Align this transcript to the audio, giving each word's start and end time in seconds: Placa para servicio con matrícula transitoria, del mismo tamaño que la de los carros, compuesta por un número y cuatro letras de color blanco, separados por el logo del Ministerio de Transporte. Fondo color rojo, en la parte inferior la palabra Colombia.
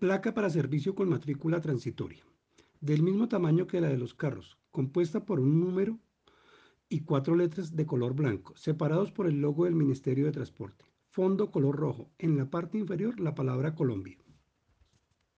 Placa 0.00 0.32
para 0.32 0.48
servicio 0.48 0.94
con 0.94 1.10
matrícula 1.10 1.60
transitoria, 1.60 2.24
del 2.80 3.02
mismo 3.02 3.28
tamaño 3.28 3.66
que 3.66 3.82
la 3.82 3.90
de 3.90 3.98
los 3.98 4.14
carros, 4.14 4.56
compuesta 4.70 5.26
por 5.26 5.40
un 5.40 5.60
número 5.60 5.98
y 6.88 7.00
cuatro 7.00 7.36
letras 7.36 7.76
de 7.76 7.84
color 7.84 8.14
blanco, 8.14 8.56
separados 8.56 9.12
por 9.12 9.26
el 9.26 9.42
logo 9.42 9.66
del 9.66 9.74
Ministerio 9.74 10.24
de 10.24 10.32
Transporte. 10.32 10.86
Fondo 11.10 11.50
color 11.50 11.76
rojo, 11.76 12.08
en 12.16 12.38
la 12.38 12.48
parte 12.48 12.78
inferior 12.78 13.20
la 13.20 13.34
palabra 13.34 13.74
Colombia. 13.74 14.16